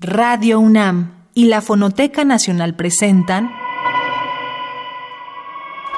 [0.00, 3.50] Radio UNAM y la Fonoteca Nacional presentan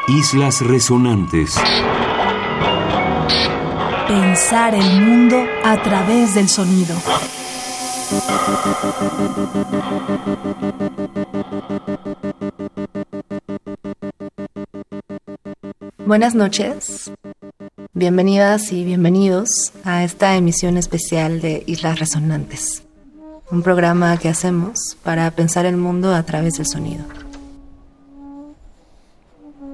[0.09, 1.55] Islas Resonantes.
[4.09, 6.97] Pensar el mundo a través del sonido.
[16.07, 17.13] Buenas noches,
[17.93, 22.85] bienvenidas y bienvenidos a esta emisión especial de Islas Resonantes,
[23.51, 27.05] un programa que hacemos para pensar el mundo a través del sonido.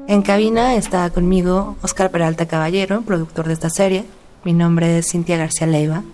[0.09, 4.05] En cabina está conmigo Oscar Peralta Caballero, productor de esta serie.
[4.45, 6.05] Mi nombre es Cintia García Leiva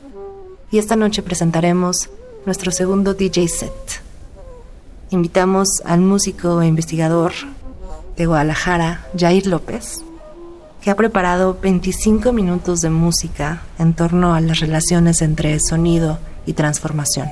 [0.70, 2.08] y esta noche presentaremos
[2.46, 4.02] nuestro segundo DJ set.
[5.10, 7.32] Invitamos al músico e investigador
[8.16, 10.02] de Guadalajara, Jair López,
[10.80, 16.54] que ha preparado 25 minutos de música en torno a las relaciones entre sonido y
[16.54, 17.28] transformación.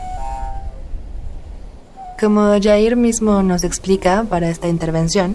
[2.20, 5.34] Como Jair mismo nos explica para esta intervención,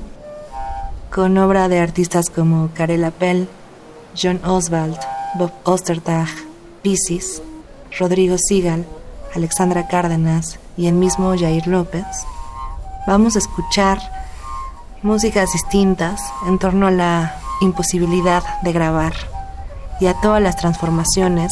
[1.12, 3.50] con obra de artistas como Karel Appel,
[4.16, 5.00] John Oswald,
[5.34, 6.28] Bob Ostertag,
[6.84, 7.42] Pisces,
[7.98, 8.86] Rodrigo Sigal,
[9.34, 12.06] Alexandra Cárdenas y el mismo Jair López,
[13.08, 13.98] vamos a escuchar
[15.02, 19.14] músicas distintas en torno a la imposibilidad de grabar
[20.00, 21.52] y a todas las transformaciones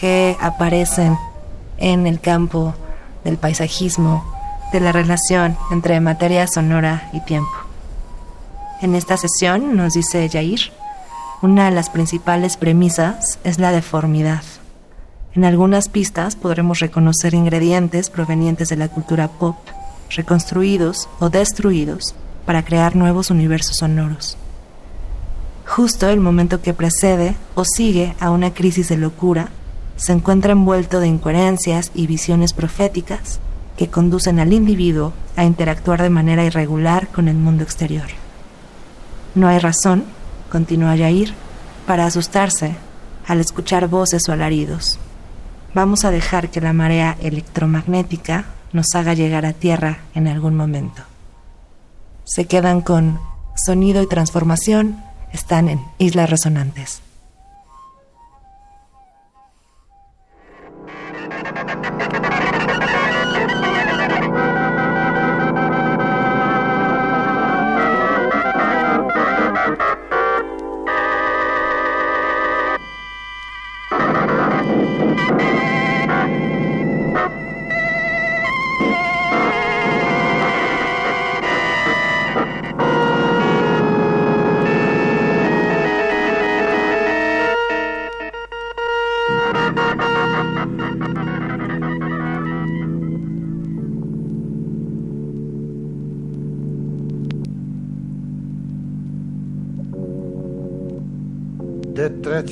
[0.00, 1.16] que aparecen
[1.78, 2.74] en el campo
[3.22, 4.39] del paisajismo,
[4.72, 7.50] de la relación entre materia sonora y tiempo.
[8.80, 10.72] En esta sesión, nos dice Jair,
[11.42, 14.42] una de las principales premisas es la deformidad.
[15.34, 19.56] En algunas pistas podremos reconocer ingredientes provenientes de la cultura pop,
[20.10, 22.14] reconstruidos o destruidos
[22.46, 24.36] para crear nuevos universos sonoros
[25.70, 29.50] justo el momento que precede o sigue a una crisis de locura,
[29.96, 33.38] se encuentra envuelto de incoherencias y visiones proféticas
[33.80, 38.08] que conducen al individuo a interactuar de manera irregular con el mundo exterior.
[39.34, 40.04] No hay razón,
[40.52, 41.32] continúa Yair,
[41.86, 42.74] para asustarse
[43.26, 44.98] al escuchar voces o alaridos.
[45.72, 51.00] Vamos a dejar que la marea electromagnética nos haga llegar a tierra en algún momento.
[52.24, 53.18] Se quedan con
[53.56, 55.02] sonido y transformación
[55.32, 57.00] están en Islas Resonantes.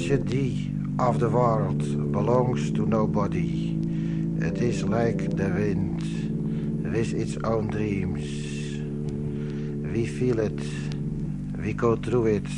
[0.09, 1.81] Tragedy of the world
[2.13, 3.77] belongs to nobody.
[4.41, 6.01] It is like the wind
[6.87, 8.25] er with its own dreams.
[9.93, 10.61] We feel it,
[11.59, 12.49] we go through it,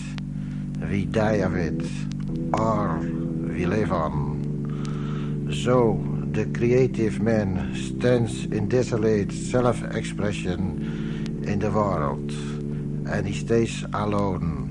[0.88, 1.82] we die of it,
[2.54, 5.50] or we live on.
[5.52, 5.98] So
[6.30, 12.30] the creative man stands in desolate self expression in the world,
[13.10, 14.69] and he stays alone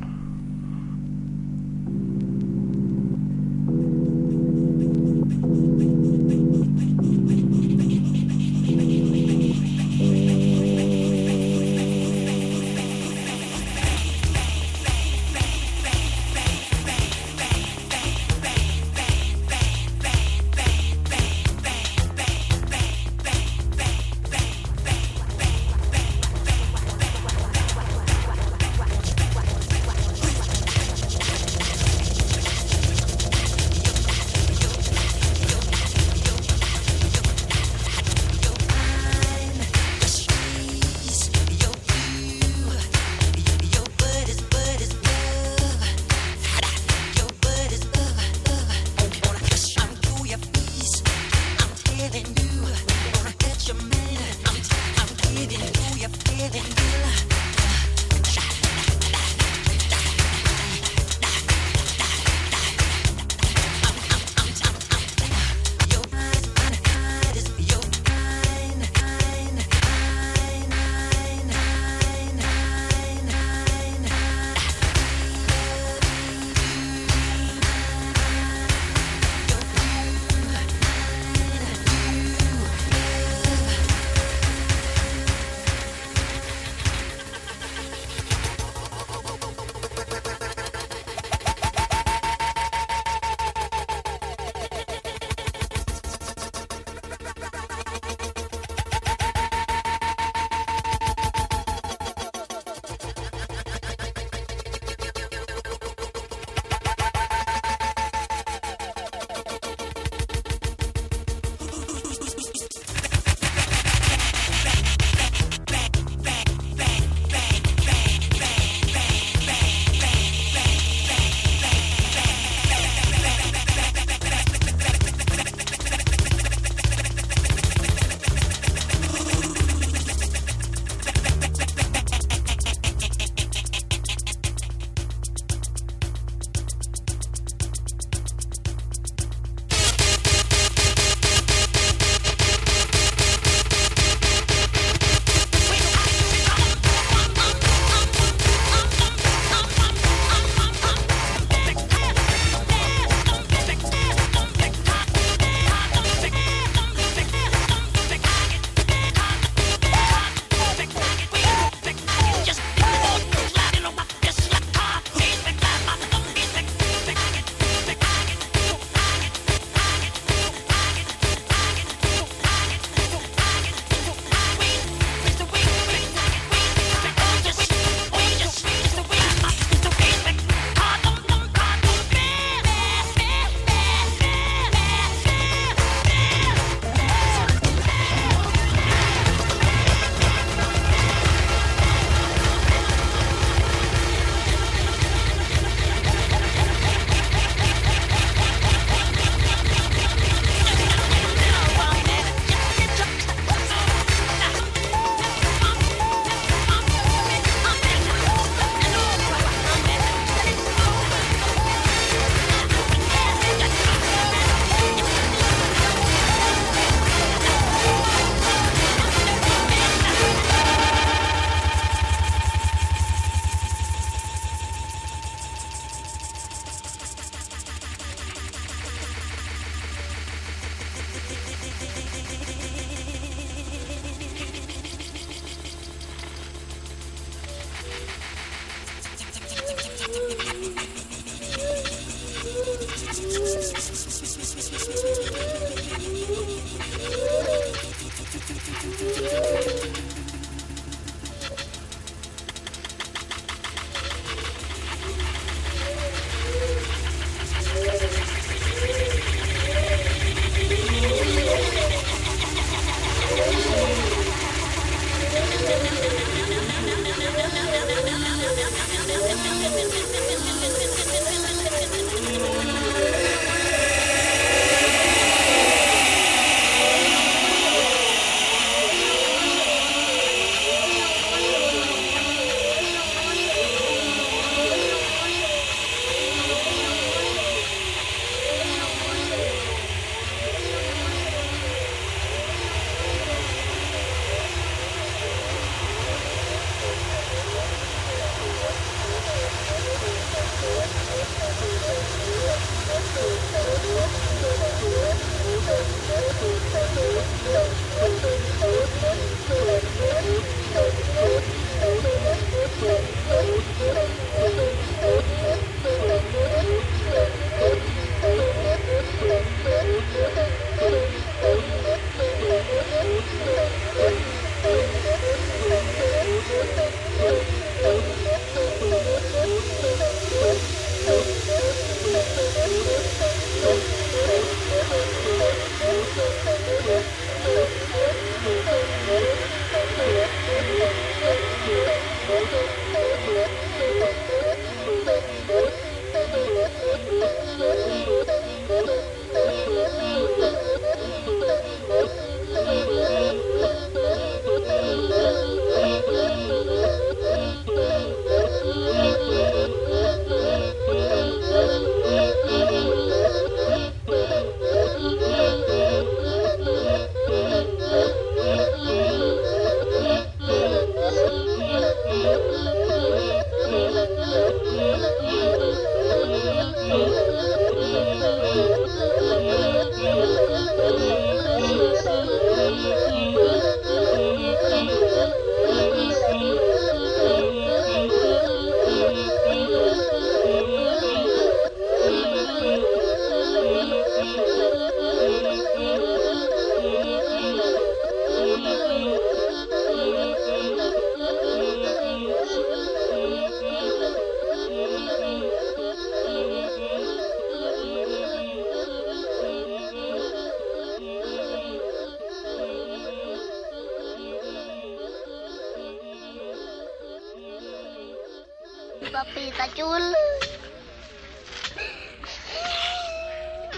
[419.20, 420.18] papita chula.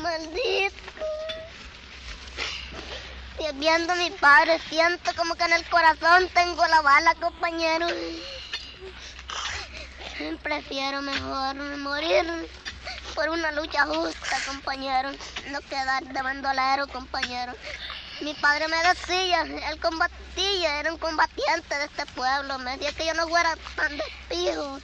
[0.02, 0.76] Maldito.
[3.40, 7.88] Y viendo a mi padre, siento como que en el corazón tengo la bala, compañero.
[10.44, 12.26] Prefiero mejor morir
[13.16, 15.10] por una lucha justa, compañero.
[15.50, 17.54] No quedar de bandolero, compañero.
[18.22, 22.60] Mi padre me decía, él combatía, era un combatiente de este pueblo.
[22.60, 24.80] Me decía que yo no fuera tan despijo,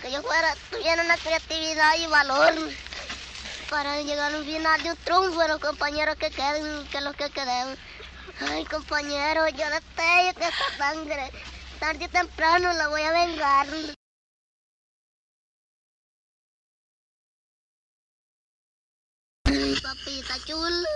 [0.00, 2.54] que yo fuera, tuviera una creatividad y valor
[3.68, 7.78] para llegar al final de un triunfo, los compañeros que queden, que los que queden.
[8.40, 11.30] Ay, compañero, yo detesto esta sangre.
[11.78, 13.66] Tarde o temprano la voy a vengar.
[19.82, 20.88] Papita chula.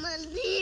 [0.00, 0.57] Maldito.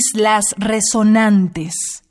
[0.00, 2.02] Islas Resonantes.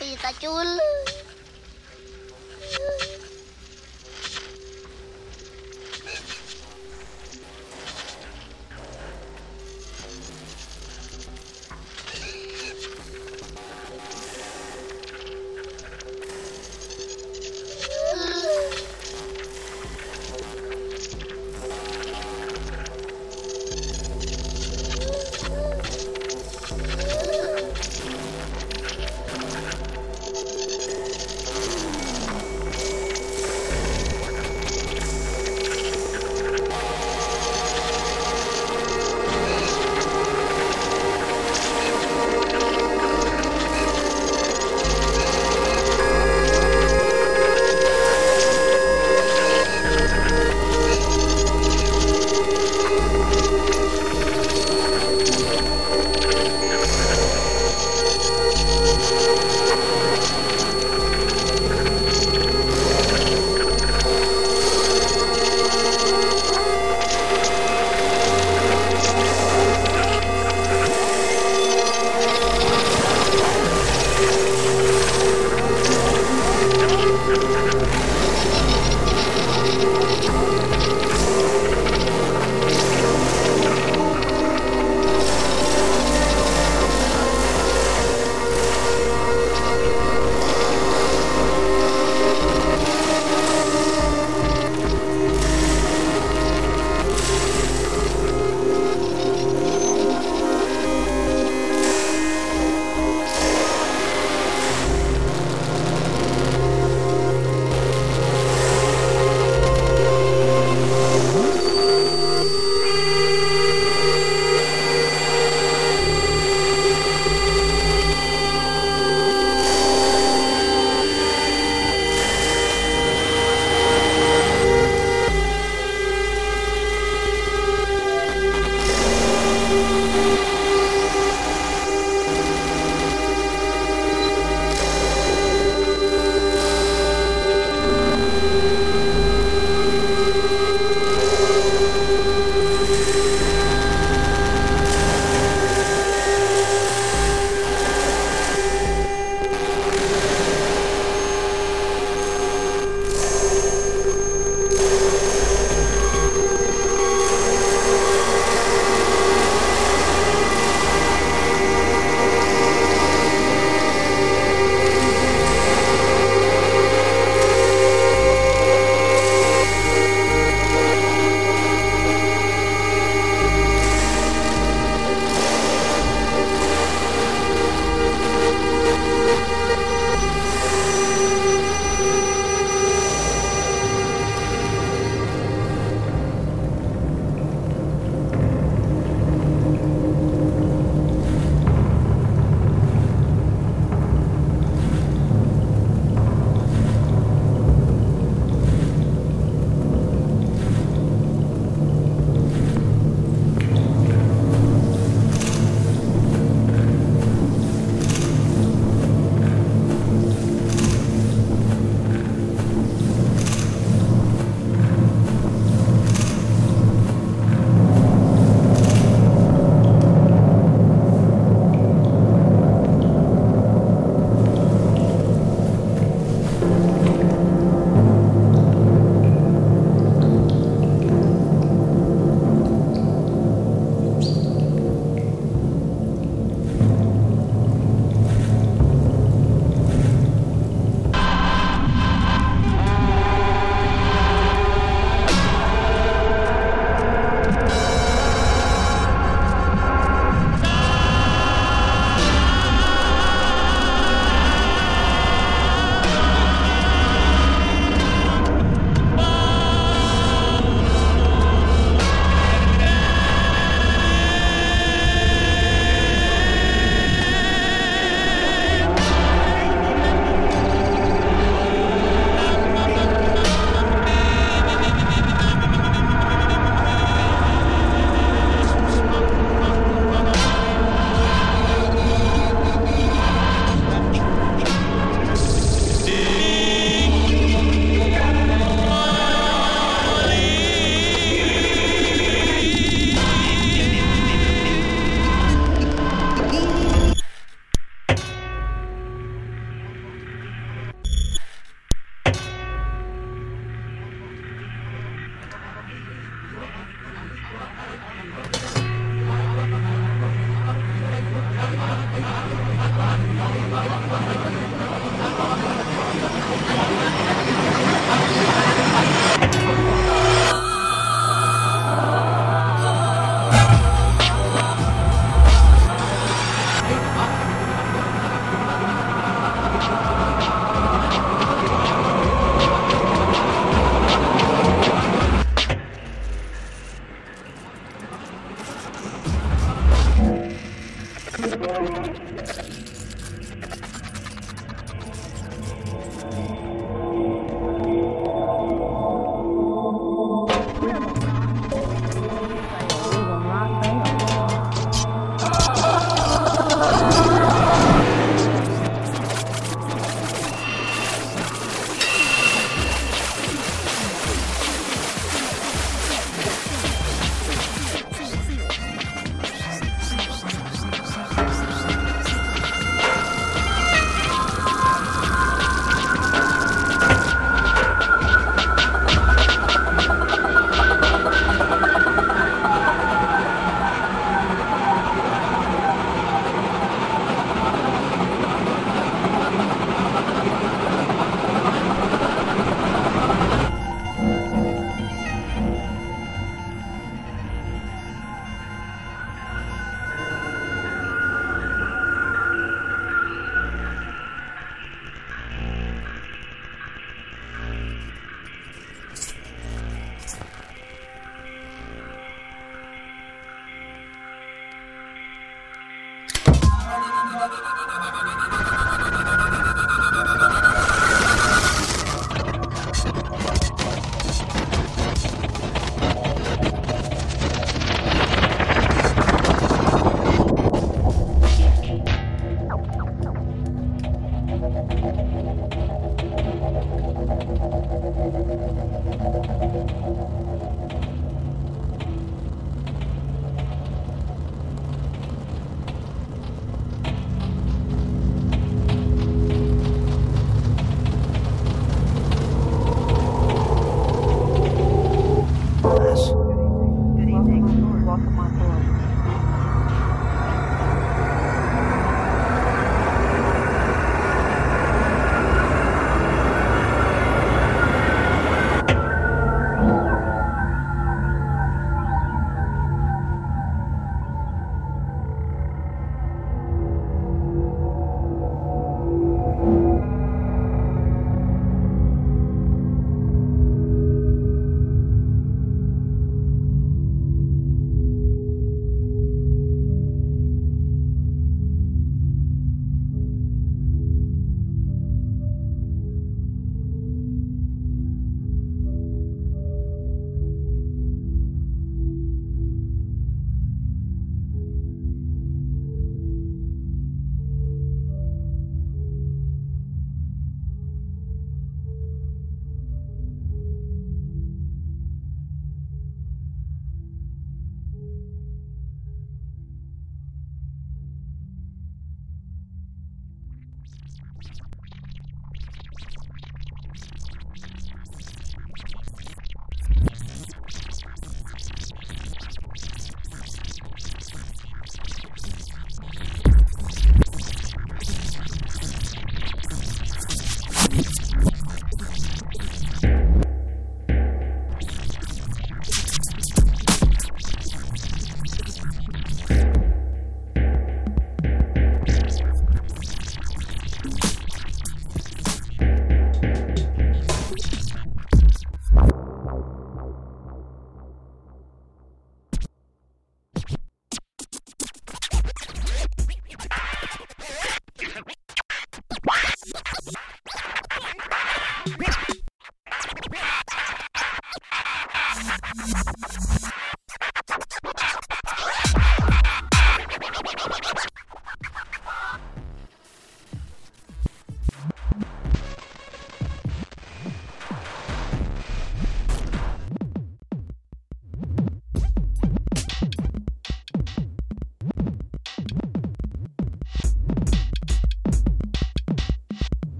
[0.00, 0.18] Ay,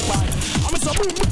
[0.00, 1.22] boom.
[1.22, 1.31] I'm